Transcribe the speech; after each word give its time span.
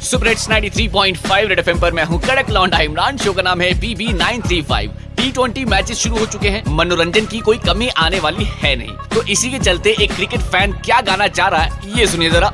Super 0.00 0.28
hits 0.28 0.46
93.5 0.48 1.48
red 1.48 1.58
FM 1.58 1.78
पर 1.80 1.92
मैं 1.92 2.04
हूँ 2.04 2.20
कड़क 2.20 2.50
लौंडा 2.50 2.78
इमरान 2.80 3.16
शो 3.18 3.32
का 3.32 3.42
नाम 3.42 3.60
है 3.60 3.72
पीबी 3.80 4.06
935 4.18 4.88
टी 5.16 5.30
ट्वेंटी 5.32 5.64
मैचेस 5.64 5.98
शुरू 5.98 6.16
हो 6.18 6.26
चुके 6.26 6.48
हैं 6.48 6.62
मनोरंजन 6.76 7.26
की 7.26 7.40
कोई 7.40 7.58
कमी 7.58 7.88
आने 7.98 8.20
वाली 8.20 8.44
है 8.62 8.74
नहीं। 8.76 8.94
तो 9.14 9.22
इसी 9.24 9.50
के 9.50 9.58
चलते 9.58 9.94
एक 10.02 10.14
क्रिकेट 10.14 10.40
फ़ैन 10.52 10.72
क्या 10.84 11.00
गाना 11.08 11.26
चाह 11.28 11.48
रहा 11.48 11.62
है 11.62 11.98
ये 11.98 12.06
सुनिए 12.06 12.30
जरा। 12.30 12.48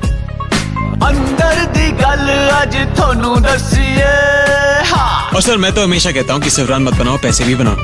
अंदर 1.07 1.63
दी 1.75 1.91
गल 2.01 2.27
अज 2.51 2.75
थोनू 2.99 3.35
दसिए 3.39 4.13
हाँ। 4.91 5.31
और 5.35 5.41
सर 5.41 5.57
मैं 5.57 5.73
तो 5.75 5.83
हमेशा 5.83 6.11
कहता 6.11 6.33
हूँ 6.33 6.41
कि 6.41 6.49
सिवरान 6.49 6.83
मत 6.83 6.93
बनाओ 6.93 7.17
पैसे 7.23 7.43
भी 7.43 7.55
बनाओ। 7.55 7.75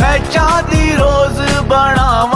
मैं 0.00 0.18
चाहती 0.30 0.94
रोज 0.94 1.38
बनावांगे 1.68 2.16
रेल 2.16 2.35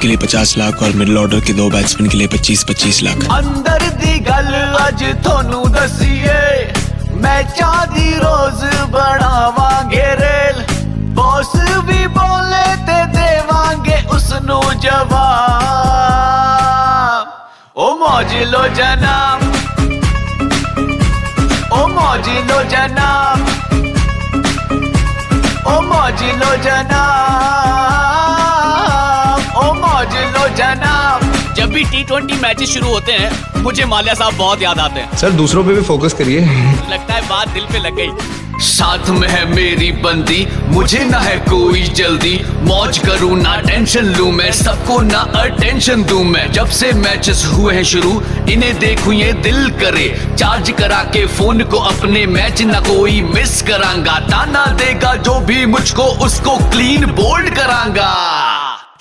आपके 0.00 0.08
लिए 0.08 0.16
पचास 0.16 0.56
लाख 0.58 0.82
और 0.82 0.92
मिडिल 0.96 1.18
ऑर्डर 1.18 1.40
के 1.46 1.52
दो 1.52 1.68
बैट्समैन 1.70 2.08
के 2.10 2.16
लिए 2.18 2.26
पच्चीस 2.32 2.62
पच्चीस 2.68 3.02
लाख। 3.02 3.24
अंदर 3.32 3.82
दी 4.00 4.12
गल 4.24 4.46
अज 4.80 5.02
थोनू 5.26 5.60
दसिए, 5.74 6.40
मैं 7.20 7.40
चाहती 7.50 8.06
रोज 8.16 8.62
बनावांगे 8.94 10.08
रेल। 10.20 10.56
बॉस 11.18 11.52
भी 11.88 12.00
बोले 12.16 12.68
ते 12.88 12.98
देवांगे 13.12 13.98
उसनु 14.16 14.60
जवाब। 14.80 15.18
ओ 17.76 17.86
मौज 18.00 18.32
लो 18.52 18.62
जनाब, 18.80 19.40
ओ 21.72 21.80
मौज 21.90 22.26
लो 22.48 22.58
जनाब, 22.72 23.38
ओ 25.66 25.80
मौज 25.92 26.20
लो 26.40 26.50
जनाब। 26.64 27.69
जनाब 30.60 31.54
जब 31.56 31.70
भी 31.72 31.82
टी 31.84 32.02
ट्वेंटी 32.04 32.34
मैचेस 32.40 32.68
शुरू 32.68 32.88
होते 32.88 33.12
हैं 33.12 33.62
मुझे 33.62 33.84
माल्या 33.84 34.14
साहब 34.14 34.36
बहुत 34.38 34.62
याद 34.62 34.78
आते 34.78 35.00
हैं। 35.00 35.16
सर 35.18 35.30
दूसरों 35.38 35.64
पे 35.64 35.74
भी 35.74 35.82
फोकस 35.82 36.12
करिए। 36.12 36.40
लगता 36.90 37.14
है 37.14 37.28
बात 37.28 37.48
दिल 37.48 37.64
पे 37.72 37.78
लग 37.78 37.96
गई। 37.96 38.38
साथ 38.60 39.08
में 39.10 39.28
है 39.28 39.44
मेरी 39.50 39.90
बंदी 40.02 40.46
मुझे 40.68 41.04
ना 41.04 41.18
है 41.18 41.36
कोई 41.40 41.82
जल्दी। 41.96 42.38
मौज 42.62 42.98
करूँ 42.98 43.36
ना 43.36 43.54
टेंशन 43.60 44.06
लूँ 44.16 44.30
मैं 44.32 44.50
सबको 44.52 45.00
ना 45.02 45.18
अटेंशन 45.36 46.02
दूँ 46.04 46.22
मैं। 46.24 46.50
जब 46.52 46.68
से 46.78 46.92
मैचेस 46.92 47.44
हुए 47.46 47.74
हैं 47.74 47.84
शुरू 47.84 48.10
इन्हें 48.52 48.78
देखूँ 48.78 49.14
ये 49.14 49.32
दिल 49.42 49.70
करे। 49.80 50.08
चार्ज 50.38 50.70
करा 50.78 51.02
के 51.14 51.24
फ़ोन 51.38 51.62
को 51.64 51.78
अपने 51.88 52.26
मैच 52.26 52.62
ना 52.62 52.80
कोई 52.88 53.20
मिस 53.24 53.60
करांगा। 53.62 54.18
ताना 54.28 54.66
देगा 54.74 55.14
जो 55.18 55.38
भी 55.46 55.64
मुझको 55.66 56.02
उसको 56.26 56.56
क्लीन 56.70 57.06
बोल्ड 57.14 57.48
करांगा 57.50 57.79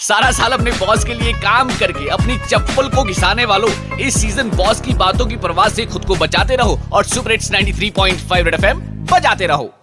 सारा 0.09 0.29
साल 0.31 0.51
अपने 0.51 0.71
बॉस 0.71 1.03
के 1.05 1.13
लिए 1.13 1.33
काम 1.33 1.69
करके, 1.79 2.07
अपनी 2.09 2.37
चप्पल 2.47 2.87
को 2.89 3.03
घिसाने 3.03 3.45
वालों, 3.45 3.69
इस 3.97 4.21
सीज़न 4.21 4.49
बॉस 4.49 4.81
की 4.81 4.93
बातों 4.93 5.25
की 5.25 5.35
परवाह 5.37 5.69
से 5.69 5.85
खुद 5.85 6.05
को 6.05 6.15
बचाते 6.15 6.55
रहो 6.55 6.79
और 6.93 7.03
सुपर 7.05 7.31
हिट्स 7.31 7.51
93.5 7.51 8.43
रेड 8.43 8.53
एफएम 8.53 8.79
बजाते 9.11 9.47
रहो। 9.47 9.78